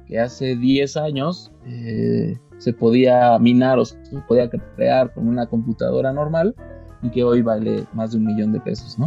que 0.07 0.19
hace 0.19 0.57
10 0.57 0.97
años 0.97 1.51
eh, 1.67 2.37
se 2.59 2.73
podía 2.73 3.39
minar 3.39 3.79
o 3.79 3.85
se 3.85 3.97
podía 4.29 4.49
crear 4.49 5.13
con 5.13 5.29
una 5.29 5.47
computadora 5.47 6.13
normal 6.13 6.55
y 7.03 7.11
que 7.11 7.25
hoy 7.25 7.43
vale 7.43 7.85
más 7.93 8.13
de 8.13 8.19
un 8.19 8.27
millón 8.27 8.53
de 8.53 8.61
pesos, 8.61 8.99
¿no? 8.99 9.07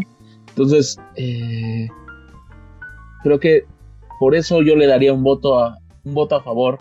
Entonces, 0.49 0.99
eh, 1.15 1.87
creo 3.23 3.39
que 3.39 3.65
por 4.19 4.35
eso 4.35 4.61
yo 4.61 4.75
le 4.75 4.87
daría 4.87 5.13
un 5.13 5.23
voto 5.23 5.59
a, 5.59 5.77
un 6.03 6.13
voto 6.13 6.35
a 6.35 6.43
favor 6.43 6.79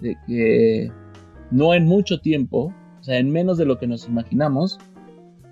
de 0.00 0.16
que 0.26 0.92
no 1.50 1.74
en 1.74 1.86
mucho 1.86 2.20
tiempo, 2.20 2.72
o 3.00 3.02
sea, 3.02 3.18
en 3.18 3.30
menos 3.30 3.58
de 3.58 3.64
lo 3.64 3.78
que 3.78 3.86
nos 3.86 4.06
imaginamos, 4.06 4.78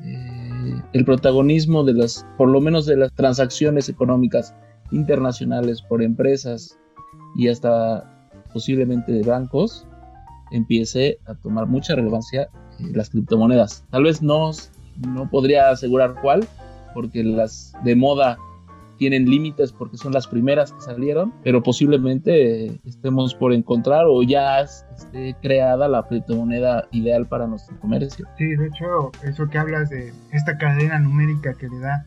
eh, 0.04 0.82
el 0.92 1.04
protagonismo 1.04 1.84
de 1.84 1.94
las, 1.94 2.26
por 2.36 2.48
lo 2.48 2.60
menos 2.60 2.86
de 2.86 2.96
las 2.96 3.12
transacciones 3.14 3.88
económicas 3.88 4.54
internacionales 4.92 5.82
por 5.82 6.02
empresas 6.02 6.78
y 7.36 7.48
hasta 7.48 8.04
posiblemente 8.52 9.12
de 9.12 9.22
bancos 9.22 9.86
empiece 10.50 11.18
a 11.26 11.34
tomar 11.34 11.66
mucha 11.66 11.94
relevancia 11.94 12.48
eh, 12.78 12.84
las 12.94 13.10
criptomonedas. 13.10 13.84
Tal 13.90 14.04
vez 14.04 14.22
no, 14.22 14.50
no 15.08 15.28
podría 15.28 15.70
asegurar 15.70 16.14
cuál, 16.22 16.46
porque 16.94 17.22
las 17.22 17.74
de 17.84 17.96
moda 17.96 18.38
tienen 18.96 19.26
límites 19.26 19.72
porque 19.72 19.98
son 19.98 20.12
las 20.12 20.26
primeras 20.26 20.72
que 20.72 20.80
salieron, 20.80 21.34
pero 21.42 21.62
posiblemente 21.62 22.66
eh, 22.66 22.80
estemos 22.84 23.34
por 23.34 23.52
encontrar 23.52 24.06
o 24.06 24.22
ya 24.22 24.60
esté 24.60 25.36
creada 25.42 25.88
la 25.88 26.02
criptomoneda 26.04 26.88
ideal 26.92 27.26
para 27.26 27.46
nuestro 27.46 27.78
comercio. 27.80 28.26
Sí, 28.38 28.56
de 28.56 28.68
hecho, 28.68 29.12
eso 29.22 29.48
que 29.48 29.58
hablas 29.58 29.90
de 29.90 30.12
esta 30.32 30.56
cadena 30.56 30.98
numérica 30.98 31.52
que 31.54 31.68
le 31.68 31.78
da 31.80 32.06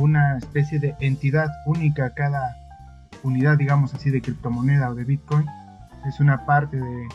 una 0.00 0.38
especie 0.38 0.80
de 0.80 0.96
entidad 0.98 1.48
única 1.66 2.06
a 2.06 2.14
cada 2.14 2.63
unidad, 3.24 3.58
digamos 3.58 3.94
así, 3.94 4.10
de 4.10 4.22
criptomoneda 4.22 4.90
o 4.90 4.94
de 4.94 5.04
Bitcoin, 5.04 5.46
es 6.06 6.20
una 6.20 6.44
parte 6.46 6.76
de, 6.76 7.08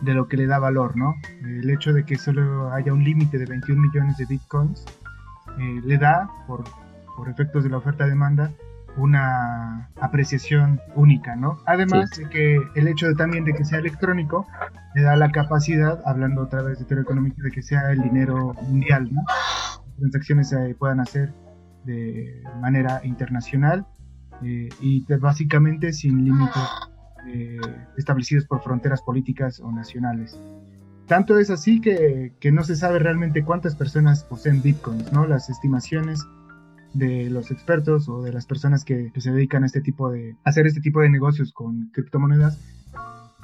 de 0.00 0.14
lo 0.14 0.28
que 0.28 0.36
le 0.36 0.46
da 0.46 0.58
valor, 0.58 0.96
¿no? 0.96 1.14
El 1.42 1.70
hecho 1.70 1.92
de 1.92 2.04
que 2.04 2.16
solo 2.16 2.72
haya 2.72 2.92
un 2.92 3.04
límite 3.04 3.38
de 3.38 3.46
21 3.46 3.80
millones 3.80 4.16
de 4.16 4.26
Bitcoins 4.26 4.84
eh, 5.58 5.80
le 5.84 5.98
da, 5.98 6.28
por, 6.46 6.64
por 7.16 7.28
efectos 7.28 7.64
de 7.64 7.70
la 7.70 7.78
oferta-demanda, 7.78 8.50
una 8.96 9.90
apreciación 10.00 10.80
única, 10.94 11.34
¿no? 11.36 11.58
Además 11.66 12.10
de 12.10 12.28
que 12.28 12.60
el 12.74 12.88
hecho 12.88 13.08
de, 13.08 13.14
también 13.14 13.44
de 13.44 13.52
que 13.52 13.64
sea 13.64 13.78
electrónico 13.78 14.46
le 14.94 15.02
da 15.02 15.16
la 15.16 15.30
capacidad, 15.30 16.00
hablando 16.04 16.42
otra 16.42 16.62
vez 16.62 16.78
de 16.78 16.84
teoría 16.84 17.02
económica, 17.02 17.42
de 17.42 17.50
que 17.50 17.62
sea 17.62 17.90
el 17.90 18.02
dinero 18.02 18.54
mundial, 18.62 19.12
¿no? 19.12 19.22
Transacciones 19.98 20.48
se 20.48 20.74
puedan 20.76 21.00
hacer 21.00 21.32
de 21.84 22.42
manera 22.60 23.00
internacional 23.04 23.86
eh, 24.42 24.68
y 24.80 25.04
básicamente 25.16 25.92
sin 25.92 26.24
límites 26.24 26.62
eh, 27.26 27.58
establecidos 27.96 28.44
por 28.46 28.62
fronteras 28.62 29.02
políticas 29.02 29.60
o 29.60 29.70
nacionales. 29.72 30.38
Tanto 31.06 31.38
es 31.38 31.50
así 31.50 31.80
que, 31.80 32.32
que, 32.40 32.50
no 32.50 32.64
se 32.64 32.76
sabe 32.76 32.98
realmente 32.98 33.44
cuántas 33.44 33.76
personas 33.76 34.24
poseen 34.24 34.62
bitcoins, 34.62 35.12
¿no? 35.12 35.26
Las 35.26 35.50
estimaciones 35.50 36.24
de 36.94 37.28
los 37.28 37.50
expertos 37.50 38.08
o 38.08 38.22
de 38.22 38.32
las 38.32 38.46
personas 38.46 38.84
que, 38.84 39.12
se 39.16 39.32
dedican 39.32 39.64
a 39.64 39.66
este 39.66 39.80
tipo 39.80 40.10
de 40.10 40.36
hacer 40.44 40.66
este 40.66 40.80
tipo 40.80 41.00
de 41.00 41.10
negocios 41.10 41.52
con 41.52 41.90
criptomonedas 41.92 42.58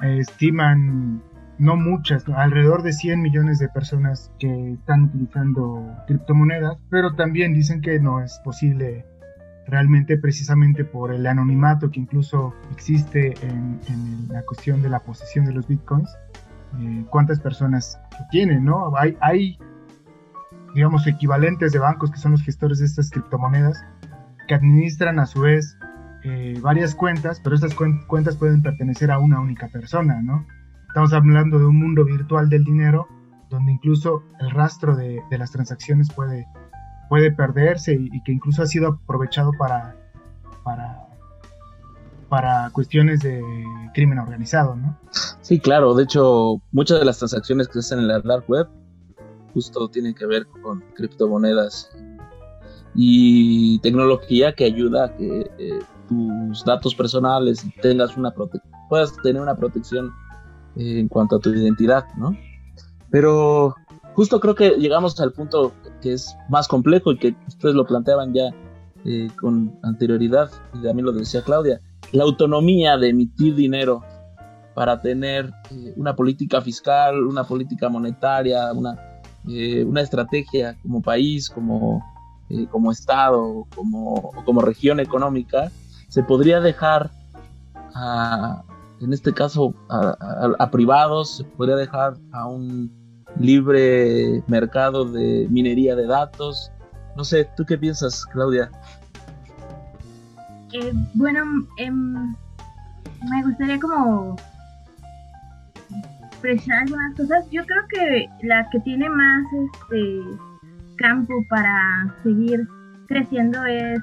eh, 0.01 0.19
estiman 0.19 1.21
no 1.59 1.75
muchas, 1.75 2.27
alrededor 2.27 2.81
de 2.81 2.91
100 2.91 3.21
millones 3.21 3.59
de 3.59 3.69
personas 3.69 4.31
que 4.39 4.71
están 4.71 5.03
utilizando 5.03 5.95
criptomonedas, 6.07 6.79
pero 6.89 7.13
también 7.13 7.53
dicen 7.53 7.81
que 7.81 7.99
no 7.99 8.19
es 8.19 8.41
posible 8.43 9.05
realmente 9.71 10.17
precisamente 10.17 10.83
por 10.83 11.13
el 11.13 11.25
anonimato 11.25 11.89
que 11.89 12.01
incluso 12.01 12.53
existe 12.71 13.33
en, 13.41 13.79
la 14.29 14.43
cuestión 14.43 14.81
de 14.81 14.89
la 14.89 14.99
posesión 14.99 15.45
de 15.45 15.53
los 15.53 15.65
bitcoins, 15.67 16.09
eh, 16.79 17.05
cuántas 17.09 17.39
personas 17.39 17.97
lo 18.11 18.25
tienen, 18.29 18.65
¿no? 18.65 18.95
Hay, 18.97 19.17
hay, 19.21 19.57
digamos, 20.75 21.07
equivalentes 21.07 21.71
de 21.71 21.79
bancos 21.79 22.11
que 22.11 22.17
son 22.17 22.33
los 22.33 22.43
gestores 22.43 22.79
de 22.79 22.85
estas 22.85 23.09
criptomonedas 23.09 23.83
que 24.47 24.53
administran 24.53 25.19
a 25.19 25.25
su 25.25 25.41
vez 25.41 25.77
eh, 26.23 26.59
varias 26.61 26.93
cuentas, 26.93 27.39
pero 27.41 27.55
estas 27.55 27.73
cuentas 27.73 28.35
pueden 28.35 28.61
pertenecer 28.61 29.09
a 29.09 29.19
una 29.19 29.39
única 29.39 29.69
persona, 29.69 30.21
¿no? 30.21 30.45
Estamos 30.89 31.13
hablando 31.13 31.57
de 31.57 31.65
un 31.65 31.79
mundo 31.79 32.03
virtual 32.03 32.49
del 32.49 32.65
dinero 32.65 33.07
donde 33.49 33.71
incluso 33.71 34.23
el 34.39 34.51
rastro 34.51 34.95
de, 34.95 35.21
las 35.31 35.51
transacciones 35.51 36.09
puede, 36.13 36.45
puede 37.11 37.29
perderse 37.29 37.93
y, 37.93 38.23
que 38.23 38.31
incluso 38.31 38.63
ha 38.63 38.65
sido 38.65 38.97
aprovechado 39.03 39.51
para, 39.59 39.97
para, 42.29 42.69
cuestiones 42.71 43.19
de 43.19 43.43
crimen 43.93 44.17
organizado, 44.17 44.77
¿no? 44.77 44.97
Sí, 45.41 45.59
claro. 45.59 45.93
De 45.93 46.03
hecho, 46.03 46.61
muchas 46.71 46.99
de 46.99 47.05
las 47.05 47.17
transacciones 47.17 47.67
que 47.67 47.73
se 47.73 47.79
hacen 47.79 47.99
en 47.99 48.07
la 48.07 48.21
dark 48.21 48.45
web 48.47 48.65
justo 49.53 49.89
tienen 49.89 50.13
que 50.13 50.25
ver 50.25 50.47
con 50.63 50.81
criptomonedas 50.95 51.91
y 52.95 53.79
tecnología 53.79 54.53
que 54.53 54.63
ayuda 54.63 55.07
a 55.07 55.13
que 55.17 55.51
eh, 55.57 55.79
tus 56.07 56.63
datos 56.63 56.95
personales 56.95 57.65
tengas 57.81 58.15
una 58.15 58.33
puedas 58.87 59.13
tener 59.21 59.41
una 59.41 59.57
protección 59.57 60.13
en 60.77 61.09
cuanto 61.09 61.35
a 61.35 61.39
tu 61.39 61.49
identidad, 61.49 62.05
¿no? 62.15 62.37
Pero 63.09 63.75
justo 64.13 64.39
creo 64.39 64.55
que 64.55 64.69
llegamos 64.77 65.19
al 65.19 65.33
punto 65.33 65.73
que 66.01 66.13
es 66.13 66.35
más 66.49 66.67
complejo 66.67 67.11
y 67.11 67.17
que 67.17 67.35
ustedes 67.47 67.75
lo 67.75 67.85
planteaban 67.85 68.33
ya 68.33 68.49
eh, 69.05 69.29
con 69.39 69.79
anterioridad, 69.83 70.51
y 70.73 70.83
también 70.83 71.05
lo 71.05 71.11
decía 71.11 71.43
Claudia, 71.43 71.81
la 72.11 72.23
autonomía 72.23 72.97
de 72.97 73.09
emitir 73.09 73.55
dinero 73.55 74.03
para 74.75 75.01
tener 75.01 75.51
eh, 75.71 75.93
una 75.95 76.15
política 76.15 76.61
fiscal, 76.61 77.25
una 77.25 77.43
política 77.43 77.89
monetaria, 77.89 78.71
una, 78.73 78.97
eh, 79.47 79.83
una 79.83 80.01
estrategia 80.01 80.77
como 80.81 81.01
país, 81.01 81.49
como, 81.49 82.03
como 82.69 82.91
Estado, 82.91 83.65
como, 83.75 84.31
como 84.45 84.61
región 84.61 84.99
económica, 84.99 85.71
se 86.09 86.23
podría 86.23 86.59
dejar 86.59 87.09
a, 87.95 88.63
en 89.01 89.13
este 89.13 89.33
caso 89.33 89.73
a, 89.89 90.69
privados, 90.71 91.37
se 91.37 91.43
podría 91.43 91.75
dejar 91.75 92.17
a 92.31 92.47
un 92.47 93.00
libre 93.39 94.43
mercado 94.47 95.05
de 95.05 95.47
minería 95.49 95.95
de 95.95 96.07
datos. 96.07 96.71
No 97.15 97.23
sé, 97.23 97.49
¿tú 97.57 97.65
qué 97.65 97.77
piensas, 97.77 98.25
Claudia? 98.25 98.69
Eh, 100.73 100.93
bueno, 101.13 101.67
em, 101.77 102.33
me 103.29 103.43
gustaría 103.43 103.79
como 103.79 104.35
expresar 106.31 106.83
algunas 106.83 107.15
cosas. 107.15 107.45
Yo 107.51 107.65
creo 107.65 107.83
que 107.89 108.29
la 108.47 108.69
que 108.69 108.79
tiene 108.79 109.09
más 109.09 109.45
este 109.53 110.21
campo 110.97 111.33
para 111.49 112.15
seguir 112.23 112.67
creciendo 113.07 113.65
es 113.65 113.99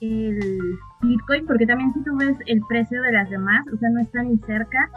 el 0.00 0.58
Bitcoin, 1.02 1.46
porque 1.46 1.66
también 1.66 1.92
si 1.92 2.02
tú 2.02 2.16
ves 2.16 2.36
el 2.46 2.60
precio 2.68 3.00
de 3.02 3.12
las 3.12 3.30
demás, 3.30 3.64
o 3.72 3.76
sea, 3.76 3.90
no 3.90 4.00
está 4.00 4.22
ni 4.22 4.38
cerca. 4.38 4.90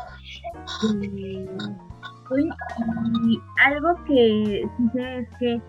Y 3.23 3.39
algo 3.63 4.03
que 4.05 4.67
sí 4.77 4.89
sé 4.93 5.17
es 5.19 5.29
que 5.39 5.61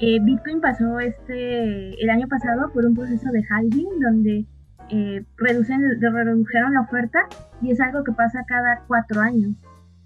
eh, 0.00 0.18
Bitcoin 0.22 0.60
pasó 0.60 0.98
este 0.98 2.02
el 2.02 2.10
año 2.10 2.26
pasado 2.28 2.70
por 2.72 2.84
un 2.84 2.94
proceso 2.94 3.30
de 3.30 3.44
halving 3.48 4.00
donde 4.00 4.46
eh, 4.88 5.24
reducen, 5.36 5.80
redujeron 6.00 6.74
la 6.74 6.80
oferta 6.80 7.20
y 7.62 7.70
es 7.70 7.80
algo 7.80 8.02
que 8.02 8.12
pasa 8.12 8.44
cada 8.46 8.82
cuatro 8.88 9.20
años 9.20 9.52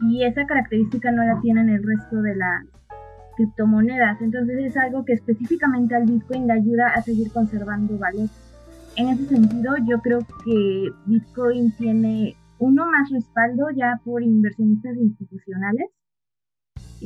y 0.01 0.25
esa 0.25 0.45
característica 0.47 1.11
no 1.11 1.25
la 1.25 1.41
tienen 1.41 1.69
el 1.69 1.83
resto 1.83 2.21
de 2.21 2.35
las 2.37 2.65
criptomonedas. 3.37 4.21
Entonces 4.21 4.59
es 4.59 4.77
algo 4.77 5.05
que 5.05 5.15
específicamente 5.15 5.95
al 5.95 6.05
Bitcoin 6.05 6.47
le 6.47 6.55
ayuda 6.55 6.89
a 6.89 7.03
seguir 7.03 7.31
conservando 7.33 7.99
valor. 7.99 8.29
En 8.97 9.09
ese 9.09 9.27
sentido 9.27 9.75
yo 9.89 10.01
creo 10.01 10.21
que 10.45 10.91
Bitcoin 11.07 11.73
tiene 11.77 12.37
uno 12.59 12.87
más 12.87 13.11
respaldo 13.11 13.67
ya 13.75 14.01
por 14.05 14.23
inversionistas 14.23 14.97
institucionales 14.97 15.91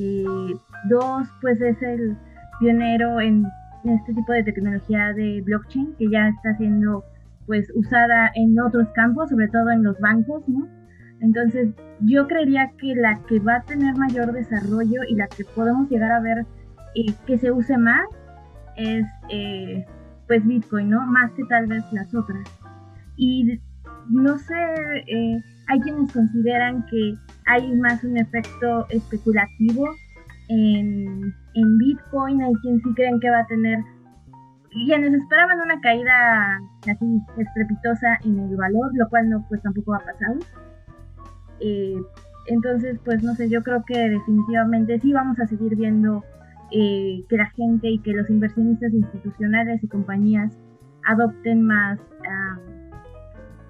eh, 0.00 0.54
dos 0.88 1.28
pues 1.40 1.60
es 1.60 1.80
el 1.82 2.16
pionero 2.60 3.20
en, 3.20 3.46
este 3.84 4.12
tipo 4.12 4.32
de 4.32 4.42
tecnología 4.42 5.12
de 5.12 5.40
blockchain 5.42 5.94
que 5.98 6.10
ya 6.10 6.28
está 6.28 6.56
siendo 6.56 7.04
pues 7.46 7.70
usada 7.74 8.30
en 8.34 8.58
otros 8.60 8.88
campos, 8.94 9.30
sobre 9.30 9.48
todo 9.48 9.70
en 9.70 9.82
los 9.82 9.98
bancos, 10.00 10.46
¿no? 10.48 10.68
Entonces, 11.20 11.70
yo 12.00 12.26
creería 12.26 12.70
que 12.78 12.94
la 12.94 13.20
que 13.26 13.40
va 13.40 13.56
a 13.56 13.62
tener 13.62 13.96
mayor 13.96 14.32
desarrollo 14.32 15.00
y 15.08 15.14
la 15.14 15.26
que 15.28 15.44
podemos 15.44 15.88
llegar 15.88 16.12
a 16.12 16.20
ver 16.20 16.44
eh, 16.94 17.14
que 17.26 17.38
se 17.38 17.50
use 17.50 17.78
más 17.78 18.06
es 18.76 19.06
eh, 19.30 19.86
pues 20.26 20.46
Bitcoin, 20.46 20.90
¿no? 20.90 21.06
Más 21.06 21.32
que 21.32 21.44
tal 21.44 21.66
vez 21.66 21.82
las 21.92 22.14
otras. 22.14 22.44
Y 23.16 23.58
no 24.08 24.38
sé, 24.38 24.54
eh, 25.06 25.42
hay 25.68 25.80
quienes 25.80 26.12
consideran 26.12 26.84
que 26.86 27.14
hay 27.46 27.74
más 27.76 28.02
un 28.04 28.16
efecto 28.16 28.86
especulativo 28.90 29.86
en, 30.48 31.34
en 31.54 31.78
Bitcoin, 31.78 32.42
hay 32.42 32.54
quienes 32.62 32.82
sí 32.82 32.94
creen 32.94 33.20
que 33.20 33.30
va 33.30 33.40
a 33.40 33.46
tener, 33.46 33.78
quienes 34.70 35.14
esperaban 35.14 35.60
una 35.60 35.80
caída 35.80 36.58
así 36.90 37.20
estrepitosa 37.36 38.18
en 38.24 38.38
el 38.38 38.56
valor, 38.56 38.90
lo 38.94 39.08
cual 39.08 39.28
no, 39.28 39.44
pues 39.48 39.62
tampoco 39.62 39.94
ha 39.94 40.00
pasado. 40.00 40.38
Eh, 41.60 41.96
entonces, 42.46 42.98
pues 43.04 43.22
no 43.22 43.34
sé, 43.34 43.48
yo 43.50 43.62
creo 43.62 43.84
que 43.86 44.08
definitivamente 44.08 44.98
sí 45.00 45.12
vamos 45.12 45.38
a 45.38 45.46
seguir 45.46 45.76
viendo 45.76 46.24
eh, 46.70 47.24
que 47.28 47.36
la 47.36 47.50
gente 47.50 47.88
y 47.88 47.98
que 47.98 48.12
los 48.12 48.28
inversionistas 48.30 48.92
institucionales 48.92 49.82
y 49.84 49.88
compañías 49.88 50.56
adopten 51.04 51.62
más 51.62 51.98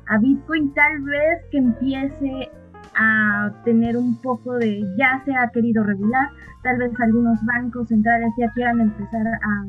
a 0.09 0.19
Bitcoin, 0.19 0.73
tal 0.75 1.03
vez 1.03 1.45
que 1.51 1.59
empiece 1.59 2.51
a 2.97 3.53
tener 3.65 3.97
un 3.97 4.17
poco 4.21 4.55
de, 4.55 4.83
ya 4.97 5.23
se 5.25 5.35
ha 5.35 5.49
querido 5.51 5.85
regular, 5.85 6.29
tal 6.63 6.79
vez 6.79 6.93
algunos 7.01 7.39
bancos 7.45 7.89
centrales 7.89 8.33
ya 8.39 8.51
quieran 8.55 8.81
empezar 8.81 9.27
a, 9.27 9.67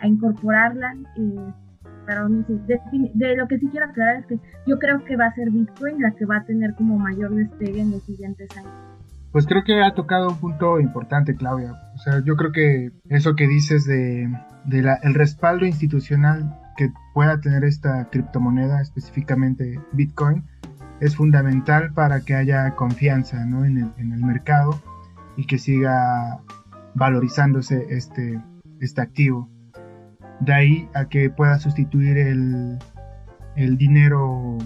a 0.00 0.06
incorporarla, 0.06 0.96
eh, 1.16 1.52
pero 2.06 2.28
no 2.28 2.44
sé, 2.46 2.54
de, 3.14 3.36
lo 3.36 3.46
que 3.46 3.58
sí 3.58 3.68
quiero 3.70 3.86
aclarar 3.86 4.16
es 4.16 4.26
que 4.26 4.38
yo 4.66 4.78
creo 4.78 5.04
que 5.04 5.16
va 5.16 5.26
a 5.26 5.34
ser 5.34 5.50
Bitcoin 5.50 6.00
la 6.00 6.10
que 6.12 6.24
va 6.24 6.38
a 6.38 6.44
tener 6.44 6.74
como 6.74 6.98
mayor 6.98 7.34
despegue 7.34 7.80
en 7.80 7.92
los 7.92 8.02
siguientes 8.02 8.48
años. 8.56 8.72
Pues 9.30 9.46
creo 9.46 9.62
que 9.64 9.82
ha 9.82 9.94
tocado 9.94 10.28
un 10.28 10.36
punto 10.36 10.78
importante, 10.78 11.34
Claudia. 11.34 11.72
O 11.94 11.98
sea, 11.98 12.22
yo 12.24 12.36
creo 12.36 12.52
que 12.52 12.90
eso 13.08 13.34
que 13.34 13.46
dices 13.46 13.86
de, 13.86 14.28
de 14.66 14.82
la, 14.82 14.94
el 15.02 15.14
respaldo 15.14 15.64
institucional 15.64 16.61
que 16.76 16.92
pueda 17.14 17.40
tener 17.40 17.64
esta 17.64 18.08
criptomoneda, 18.10 18.80
específicamente 18.80 19.80
Bitcoin, 19.92 20.44
es 21.00 21.16
fundamental 21.16 21.92
para 21.92 22.20
que 22.20 22.34
haya 22.34 22.74
confianza 22.76 23.44
¿no? 23.44 23.64
en, 23.64 23.78
el, 23.78 23.92
en, 23.98 24.12
el, 24.12 24.22
mercado 24.22 24.80
y 25.36 25.46
que 25.46 25.58
siga 25.58 26.40
valorizándose 26.94 27.86
este, 27.90 28.40
este 28.80 29.00
activo. 29.00 29.48
De 30.40 30.52
ahí 30.52 30.88
a 30.94 31.06
que 31.06 31.30
pueda 31.30 31.58
sustituir 31.58 32.18
el, 32.18 32.78
el 33.56 33.76
dinero, 33.78 34.58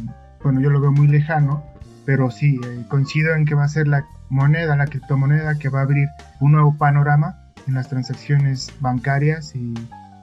bueno, 0.43 0.61
yo 0.61 0.71
lo 0.71 0.81
veo 0.81 0.93
muy 0.93 1.07
lejano, 1.07 1.65
pero 2.05 2.31
sí, 2.31 2.61
eh, 2.65 2.85
coincido 2.89 3.35
en 3.35 3.47
que 3.47 3.55
va 3.55 3.65
a 3.65 3.69
ser 3.69 3.89
la 3.89 4.05
moneda, 4.29 4.77
la 4.77 4.87
criptomoneda 4.87 5.59
que 5.59 5.69
va 5.69 5.81
a 5.81 5.83
abrir 5.83 6.09
un 6.41 6.53
nuevo 6.53 6.77
panorama 6.77 7.39
en 7.67 7.75
las 7.75 7.89
transacciones 7.89 8.73
bancarias 8.81 9.55
y, 9.55 9.75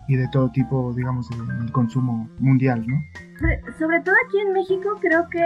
y 0.08 0.16
de 0.16 0.28
todo 0.30 0.50
tipo, 0.52 0.94
digamos, 0.94 1.30
el 1.32 1.72
consumo 1.72 2.30
mundial, 2.40 2.86
¿no? 2.88 3.02
Sobre 3.78 4.02
todo 4.02 4.16
aquí 4.28 4.40
en 4.40 4.54
México 4.54 4.98
creo 5.02 5.28
que 5.30 5.40